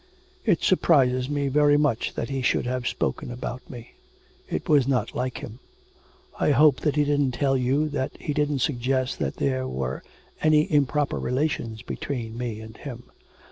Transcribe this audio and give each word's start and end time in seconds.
'It 0.45 0.63
surprises 0.63 1.29
me 1.29 1.47
very 1.47 1.77
much 1.77 2.15
that 2.15 2.31
he 2.31 2.41
should 2.41 2.65
have 2.65 2.87
spoken 2.87 3.29
about 3.29 3.61
me. 3.69 3.93
It 4.49 4.67
was 4.67 4.87
not 4.87 5.13
like 5.13 5.43
him. 5.43 5.59
I 6.39 6.49
hope 6.49 6.79
that 6.79 6.95
he 6.95 7.03
didn't 7.03 7.33
tell 7.33 7.55
you, 7.55 7.87
that 7.89 8.13
he 8.19 8.33
didn't 8.33 8.61
suggest 8.61 9.19
that 9.19 9.35
there 9.35 9.67
were 9.67 10.01
any 10.41 10.61
improper 10.73 11.19
relations 11.19 11.83
between 11.83 12.35
me 12.35 12.61
and 12.61 12.77
him.' 12.77 13.11